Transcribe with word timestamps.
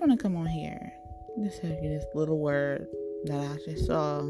want 0.00 0.12
to 0.12 0.22
come 0.22 0.36
on 0.36 0.46
here. 0.46 0.92
Just 1.42 1.60
tell 1.60 1.70
you 1.70 1.88
this 1.88 2.06
little 2.14 2.38
word 2.38 2.86
that 3.24 3.38
I 3.38 3.56
just 3.64 3.86
saw 3.86 4.20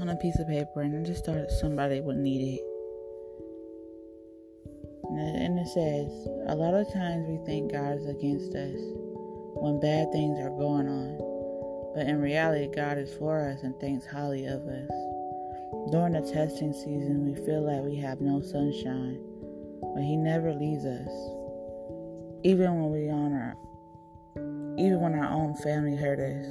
on 0.00 0.08
a 0.08 0.16
piece 0.16 0.38
of 0.38 0.48
paper, 0.48 0.82
and 0.82 0.98
I 0.98 1.08
just 1.08 1.24
thought 1.24 1.50
somebody 1.60 2.00
would 2.00 2.16
need 2.16 2.58
it. 2.58 2.64
And 5.04 5.58
it 5.58 5.68
says, 5.68 6.28
a 6.48 6.54
lot 6.54 6.74
of 6.74 6.92
times 6.92 7.26
we 7.28 7.38
think 7.46 7.72
God 7.72 7.98
is 7.98 8.06
against 8.06 8.54
us 8.54 8.80
when 9.54 9.78
bad 9.80 10.10
things 10.12 10.38
are 10.40 10.50
going 10.50 10.88
on, 10.88 11.92
but 11.94 12.06
in 12.06 12.20
reality, 12.20 12.68
God 12.74 12.98
is 12.98 13.14
for 13.14 13.48
us 13.48 13.62
and 13.62 13.78
thinks 13.78 14.06
highly 14.06 14.46
of 14.46 14.62
us. 14.66 14.90
During 15.92 16.14
the 16.14 16.22
testing 16.32 16.72
season, 16.72 17.24
we 17.26 17.34
feel 17.46 17.62
like 17.62 17.84
we 17.84 17.96
have 17.96 18.20
no 18.20 18.40
sunshine, 18.40 19.20
but 19.94 20.02
He 20.02 20.16
never 20.16 20.52
leaves 20.52 20.84
us. 20.84 21.08
Even 22.42 22.74
when 22.80 22.90
we 22.90 23.08
are 23.08 23.14
on 23.14 23.32
our, 23.32 23.54
even 24.78 25.00
when 25.00 25.14
our 25.14 25.30
own 25.30 25.54
family 25.56 25.96
hurt 25.96 26.18
us, 26.18 26.46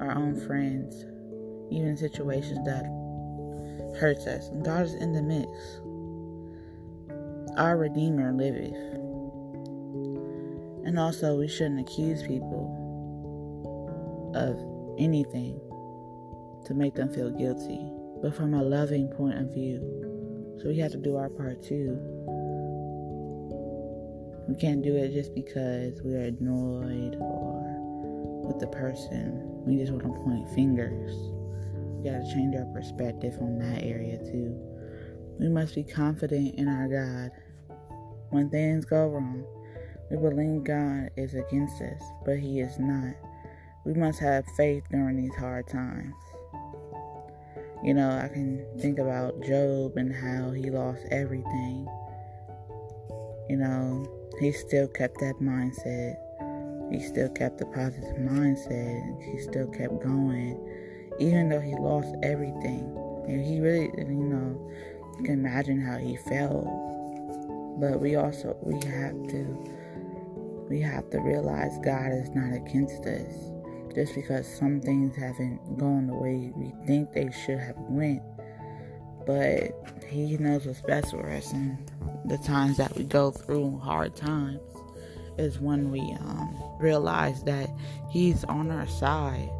our 0.00 0.16
own 0.16 0.40
friends, 0.46 1.04
even 1.70 1.96
situations 1.96 2.64
that 2.64 2.84
hurts 3.98 4.26
us, 4.26 4.48
and 4.48 4.64
God 4.64 4.86
is 4.86 4.94
in 4.94 5.12
the 5.12 5.22
mix. 5.22 5.48
Our 7.58 7.76
Redeemer 7.76 8.32
liveth. 8.32 8.72
And 10.86 10.98
also, 10.98 11.38
we 11.38 11.48
shouldn't 11.48 11.80
accuse 11.80 12.22
people 12.22 12.78
of 14.34 14.56
anything 14.98 15.60
to 16.64 16.74
make 16.74 16.94
them 16.94 17.12
feel 17.12 17.30
guilty, 17.30 17.80
but 18.22 18.34
from 18.34 18.54
a 18.54 18.62
loving 18.62 19.08
point 19.08 19.38
of 19.38 19.52
view. 19.52 19.80
So 20.62 20.68
we 20.68 20.78
have 20.78 20.92
to 20.92 20.98
do 20.98 21.16
our 21.16 21.28
part 21.28 21.62
too. 21.62 21.98
We 24.48 24.56
can't 24.56 24.82
do 24.82 24.96
it 24.96 25.12
just 25.12 25.34
because 25.34 26.00
we're 26.02 26.24
annoyed 26.24 27.16
or 27.20 27.49
with 28.50 28.58
the 28.60 28.66
person. 28.66 29.64
We 29.64 29.76
just 29.76 29.92
want 29.92 30.02
to 30.02 30.22
point 30.24 30.48
fingers. 30.54 31.14
We 31.94 32.10
got 32.10 32.18
to 32.18 32.34
change 32.34 32.56
our 32.56 32.66
perspective 32.74 33.36
on 33.40 33.58
that 33.58 33.84
area 33.84 34.18
too. 34.18 34.58
We 35.38 35.48
must 35.48 35.76
be 35.76 35.84
confident 35.84 36.56
in 36.56 36.66
our 36.66 36.88
God. 36.88 37.30
When 38.30 38.50
things 38.50 38.84
go 38.84 39.06
wrong, 39.06 39.44
we 40.10 40.16
believe 40.16 40.64
God 40.64 41.10
is 41.16 41.34
against 41.34 41.80
us, 41.80 42.02
but 42.24 42.38
He 42.38 42.60
is 42.60 42.78
not. 42.78 43.14
We 43.84 43.94
must 43.94 44.18
have 44.18 44.44
faith 44.56 44.82
during 44.90 45.16
these 45.16 45.34
hard 45.36 45.68
times. 45.68 46.14
You 47.82 47.94
know, 47.94 48.10
I 48.10 48.28
can 48.28 48.66
think 48.80 48.98
about 48.98 49.40
Job 49.42 49.96
and 49.96 50.14
how 50.14 50.50
he 50.50 50.68
lost 50.70 51.00
everything. 51.10 51.88
You 53.48 53.56
know, 53.56 54.06
he 54.38 54.52
still 54.52 54.86
kept 54.88 55.18
that 55.20 55.36
mindset. 55.40 56.16
He 56.90 57.00
still 57.00 57.28
kept 57.28 57.58
the 57.58 57.66
positive 57.66 58.16
mindset. 58.16 59.22
He 59.22 59.38
still 59.40 59.68
kept 59.68 60.02
going, 60.02 60.58
even 61.20 61.48
though 61.48 61.60
he 61.60 61.74
lost 61.76 62.14
everything. 62.22 62.96
And 63.28 63.44
he 63.44 63.60
really, 63.60 63.90
you 63.96 64.26
know, 64.26 64.72
you 65.18 65.24
can 65.24 65.34
imagine 65.34 65.80
how 65.80 65.98
he 65.98 66.16
felt. 66.16 66.64
But 67.80 68.00
we 68.00 68.16
also 68.16 68.56
we 68.62 68.74
have 68.90 69.14
to 69.28 70.66
we 70.68 70.80
have 70.80 71.08
to 71.10 71.20
realize 71.20 71.78
God 71.84 72.12
is 72.12 72.30
not 72.30 72.52
against 72.52 73.04
us. 73.06 73.32
Just 73.94 74.14
because 74.14 74.46
some 74.46 74.80
things 74.80 75.16
haven't 75.16 75.78
gone 75.78 76.06
the 76.08 76.14
way 76.14 76.52
we 76.56 76.72
think 76.86 77.12
they 77.12 77.30
should 77.44 77.58
have 77.58 77.76
went. 77.88 78.22
But 79.26 79.72
he 80.08 80.36
knows 80.38 80.66
what's 80.66 80.80
best 80.82 81.10
for 81.10 81.28
us 81.30 81.52
and 81.52 81.78
the 82.24 82.38
times 82.38 82.76
that 82.78 82.96
we 82.96 83.04
go 83.04 83.30
through 83.30 83.78
hard 83.78 84.16
times 84.16 84.60
is 85.38 85.60
when 85.60 85.90
we 85.90 86.00
um, 86.20 86.54
realize 86.78 87.42
that 87.44 87.70
he's 88.10 88.44
on 88.44 88.70
our 88.70 88.86
side 88.86 89.50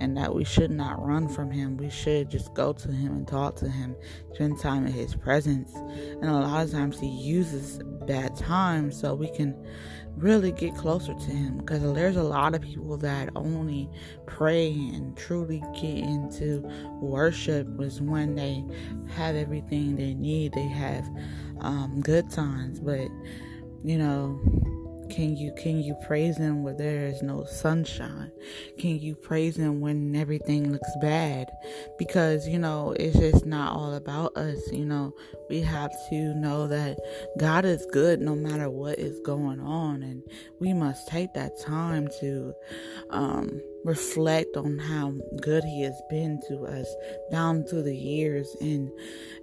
and 0.00 0.16
that 0.16 0.34
we 0.34 0.44
should 0.44 0.70
not 0.70 1.04
run 1.04 1.28
from 1.28 1.50
him. 1.50 1.76
We 1.76 1.90
should 1.90 2.30
just 2.30 2.54
go 2.54 2.72
to 2.72 2.88
him 2.90 3.12
and 3.12 3.28
talk 3.28 3.56
to 3.56 3.68
him, 3.68 3.94
spend 4.32 4.58
time 4.58 4.86
in 4.86 4.92
his 4.92 5.14
presence. 5.14 5.72
And 5.74 6.24
a 6.24 6.32
lot 6.32 6.64
of 6.64 6.72
times 6.72 6.98
he 6.98 7.08
uses 7.08 7.80
bad 8.06 8.34
times 8.34 8.98
so 8.98 9.14
we 9.14 9.30
can 9.30 9.54
really 10.16 10.52
get 10.52 10.74
closer 10.74 11.14
to 11.14 11.30
him 11.30 11.58
because 11.58 11.80
there's 11.94 12.16
a 12.16 12.22
lot 12.22 12.54
of 12.54 12.62
people 12.62 12.96
that 12.96 13.28
only 13.36 13.88
pray 14.26 14.70
and 14.72 15.16
truly 15.16 15.62
get 15.74 15.98
into 15.98 16.60
worship 17.00 17.66
was 17.76 18.00
when 18.00 18.34
they 18.34 18.64
have 19.14 19.36
everything 19.36 19.96
they 19.96 20.14
need. 20.14 20.52
They 20.54 20.66
have 20.66 21.06
um, 21.60 22.00
good 22.00 22.30
times, 22.30 22.80
but 22.80 23.08
you 23.82 23.98
know 23.98 24.38
can 25.10 25.36
you 25.36 25.52
can 25.52 25.80
you 25.80 25.94
praise 26.06 26.38
him 26.38 26.62
where 26.62 26.74
there 26.74 27.06
is 27.06 27.22
no 27.22 27.44
sunshine? 27.44 28.30
Can 28.78 28.98
you 28.98 29.14
praise 29.14 29.56
him 29.56 29.80
when 29.80 30.14
everything 30.14 30.72
looks 30.72 30.90
bad? 31.00 31.50
Because 31.98 32.46
you 32.48 32.58
know, 32.58 32.94
it's 32.98 33.18
just 33.18 33.44
not 33.44 33.74
all 33.76 33.94
about 33.94 34.36
us, 34.36 34.60
you 34.72 34.84
know. 34.84 35.12
We 35.48 35.60
have 35.62 35.90
to 36.10 36.34
know 36.34 36.68
that 36.68 36.98
God 37.38 37.64
is 37.64 37.86
good 37.92 38.20
no 38.20 38.34
matter 38.34 38.70
what 38.70 38.98
is 38.98 39.18
going 39.20 39.60
on 39.60 40.02
and 40.02 40.22
we 40.60 40.72
must 40.72 41.08
take 41.08 41.34
that 41.34 41.60
time 41.60 42.08
to 42.20 42.54
um 43.10 43.60
reflect 43.84 44.56
on 44.56 44.78
how 44.78 45.14
good 45.40 45.64
he 45.64 45.82
has 45.82 46.00
been 46.10 46.40
to 46.48 46.64
us 46.64 46.86
down 47.30 47.64
through 47.64 47.82
the 47.82 47.96
years 47.96 48.56
and 48.60 48.90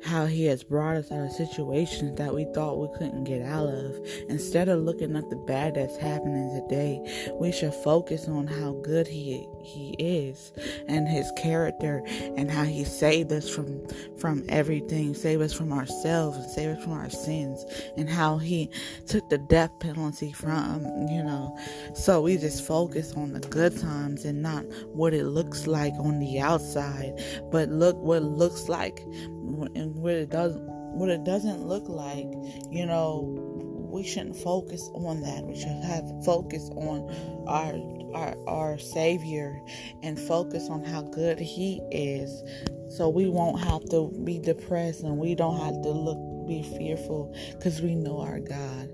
how 0.04 0.26
he 0.26 0.46
has 0.46 0.64
brought 0.64 0.96
us 0.96 1.12
out 1.12 1.26
of 1.26 1.32
situations 1.32 2.18
that 2.18 2.34
we 2.34 2.46
thought 2.54 2.80
we 2.80 2.98
couldn't 2.98 3.24
get 3.24 3.42
out 3.42 3.68
of. 3.70 3.96
Instead 4.30 4.70
of 4.70 4.84
looking 4.84 5.16
at 5.16 5.30
the 5.30 5.36
bad 5.48 5.76
that's 5.76 5.98
happening 5.98 6.62
today, 6.62 7.00
we 7.40 7.52
should 7.52 7.74
focus 7.74 8.28
on 8.28 8.48
how 8.48 8.74
good 8.84 9.08
he 9.08 9.48
he 9.64 9.96
is 10.00 10.54
and 10.88 11.08
his 11.08 11.30
character 11.36 12.02
and 12.38 12.50
how 12.50 12.64
he 12.64 12.84
saved 12.86 13.32
us 13.32 13.50
from 13.50 13.86
from 14.18 14.44
everything, 14.50 15.14
save 15.14 15.42
us 15.42 15.54
from 15.54 15.74
ourselves 15.74 16.38
and 16.38 16.50
save 16.50 16.78
us 16.78 16.84
from 16.84 16.94
our 16.94 17.10
sins 17.10 17.66
and 17.98 18.10
how 18.10 18.38
he 18.38 18.70
took 19.08 19.28
the 19.30 19.38
death 19.38 19.72
penalty 19.80 20.32
from, 20.32 20.84
you 21.10 21.24
know. 21.24 21.58
So 21.96 22.22
we 22.22 22.38
just 22.38 22.66
focus 22.66 23.14
on 23.14 23.34
the 23.34 23.40
good 23.40 23.78
times 23.80 24.26
and 24.28 24.42
not 24.42 24.64
what 24.94 25.14
it 25.14 25.26
looks 25.26 25.66
like 25.66 25.94
on 25.94 26.20
the 26.20 26.40
outside, 26.40 27.14
but 27.52 27.70
look 27.70 27.98
what 27.98 28.18
it 28.18 28.26
looks 28.26 28.70
like 28.70 29.00
and 29.00 29.96
what 29.96 30.14
it 30.14 30.30
does 30.30 30.56
what 30.98 31.10
it 31.10 31.24
doesn't 31.24 31.66
look 31.68 31.88
like, 31.88 32.28
you 32.72 32.86
know, 32.86 33.48
we 33.92 34.04
shouldn't 34.04 34.36
focus 34.36 34.90
on 34.94 35.22
that. 35.22 35.44
We 35.44 35.56
should 35.56 35.84
have 35.84 36.04
focus 36.26 36.70
on 36.76 37.10
our 37.48 37.74
our 38.16 38.38
our 38.48 38.78
savior 38.78 39.60
and 40.04 40.20
focus 40.20 40.70
on 40.70 40.84
how 40.84 41.02
good 41.04 41.40
he 41.40 41.82
is 41.92 42.44
so 42.90 43.10
we 43.10 43.30
won't 43.30 43.60
have 43.60 43.84
to 43.90 44.12
be 44.24 44.40
depressed 44.40 45.02
and 45.02 45.18
we 45.18 45.36
don't 45.36 45.60
have 45.60 45.82
to 45.84 45.90
look 45.90 46.48
be 46.48 46.64
fearful 46.64 47.36
cuz 47.62 47.82
we 47.82 47.94
know 47.96 48.20
our 48.20 48.40
God. 48.40 48.90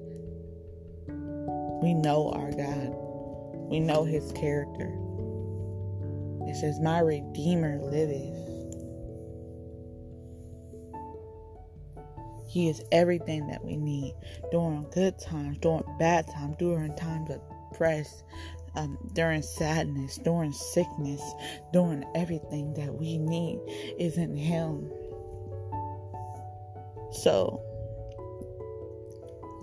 We 1.81 1.93
know 1.93 2.31
our 2.31 2.51
God. 2.51 2.95
We 3.69 3.79
know 3.79 4.03
his 4.03 4.31
character. 4.31 4.91
It 6.53 6.57
says, 6.57 6.79
My 6.79 6.99
Redeemer 6.99 7.79
liveth. 7.81 8.37
He 12.47 12.69
is 12.69 12.79
everything 12.91 13.47
that 13.47 13.65
we 13.65 13.75
need 13.75 14.13
during 14.51 14.87
good 14.91 15.17
times, 15.17 15.57
during 15.57 15.83
bad 15.97 16.27
times, 16.27 16.55
during 16.59 16.95
times 16.95 17.31
of 17.31 17.41
press, 17.75 18.23
um, 18.75 18.99
during 19.13 19.41
sadness, 19.41 20.19
during 20.19 20.53
sickness, 20.53 21.23
during 21.73 22.05
everything 22.13 22.75
that 22.75 22.93
we 22.93 23.17
need 23.17 23.59
is 23.97 24.19
in 24.19 24.35
Him. 24.37 24.91
So 27.13 27.63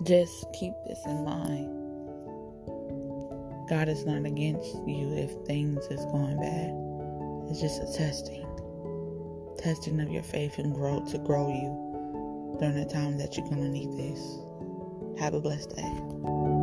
just 0.03 0.45
keep 0.59 0.73
this 0.89 0.99
in 1.05 1.23
mind. 1.23 1.77
God 3.69 3.87
is 3.87 4.03
not 4.03 4.25
against 4.25 4.75
you 4.85 5.13
if 5.15 5.31
things 5.47 5.85
is 5.85 6.03
going 6.07 6.37
bad. 6.41 6.90
It's 7.51 7.59
just 7.59 7.83
a 7.83 7.97
testing. 7.97 8.47
Testing 9.57 9.99
of 9.99 10.09
your 10.09 10.23
faith 10.23 10.57
and 10.57 10.73
growth 10.73 11.11
to 11.11 11.17
grow 11.17 11.49
you 11.49 12.57
during 12.57 12.75
the 12.75 12.85
time 12.85 13.17
that 13.17 13.35
you're 13.35 13.45
gonna 13.49 13.67
need 13.67 13.91
this. 13.91 14.37
Have 15.19 15.33
a 15.33 15.41
blessed 15.41 15.75
day. 15.75 16.60